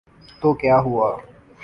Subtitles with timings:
[0.41, 1.09] تو کیا ہوا۔